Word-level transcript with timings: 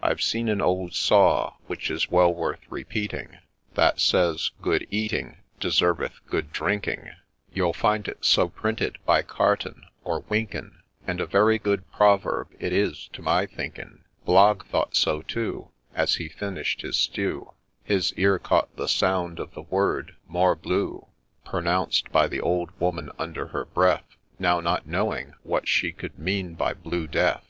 I've 0.00 0.22
seen 0.22 0.48
an 0.48 0.60
old 0.60 0.94
saw, 0.94 1.54
which 1.66 1.90
is 1.90 2.08
well 2.08 2.32
worth 2.32 2.60
repeating, 2.70 3.38
That 3.74 3.98
says, 3.98 4.52
CEatmtge 4.62 4.62
Uctftrbetf) 4.62 4.62
goo 4.62 4.82
H3 4.86 4.86
202 4.86 4.90
MR. 5.66 5.96
PETERS'S 5.96 6.62
STORY 6.62 7.12
You'll 7.54 7.72
find 7.72 8.06
it 8.06 8.24
so 8.24 8.48
printed 8.50 8.98
by 9.04 9.22
Canton 9.22 9.86
or 10.04 10.22
And 11.08 11.20
a 11.20 11.26
very 11.26 11.58
good 11.58 11.90
proverb 11.90 12.50
it 12.60 12.72
is 12.72 13.08
to 13.14 13.20
my 13.22 13.46
thinking. 13.46 14.04
Blogg 14.24 14.64
thought 14.66 14.94
so 14.94 15.22
too;— 15.22 15.70
As 15.96 16.14
he 16.14 16.28
finish'd 16.28 16.82
his 16.82 16.96
stew, 16.96 17.50
His 17.82 18.12
ear 18.12 18.38
caught 18.38 18.76
the 18.76 18.86
sound 18.86 19.40
of 19.40 19.54
the 19.54 19.62
word' 19.62 20.14
Morbleu 20.32 21.08
I' 21.08 21.48
Pronounced 21.50 22.12
by 22.12 22.28
the 22.28 22.40
old 22.40 22.70
woman 22.78 23.10
under 23.18 23.48
her 23.48 23.64
breath. 23.64 24.06
Now, 24.38 24.60
not 24.60 24.86
knowing 24.86 25.34
what 25.42 25.66
she 25.66 25.90
could 25.90 26.16
mean 26.16 26.54
by' 26.54 26.74
Blue 26.74 27.08
Death 27.08 27.44